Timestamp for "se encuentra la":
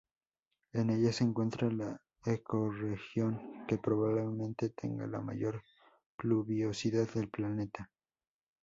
1.13-2.01